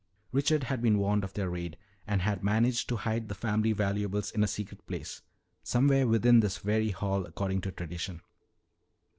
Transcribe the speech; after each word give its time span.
"Richard 0.31 0.63
had 0.63 0.81
been 0.81 0.97
warned 0.97 1.23
of 1.23 1.35
their 1.35 1.51
raid 1.51 1.77
and 2.07 2.23
had 2.23 2.43
managed 2.43 2.89
to 2.89 2.95
hide 2.95 3.27
the 3.27 3.35
family 3.35 3.71
valuables 3.71 4.31
in 4.31 4.43
a 4.43 4.47
secret 4.47 4.83
place 4.87 5.21
somewhere 5.61 6.07
within 6.07 6.39
this 6.39 6.57
very 6.57 6.89
hall, 6.89 7.23
according 7.27 7.61
to 7.61 7.71
tradition." 7.71 8.21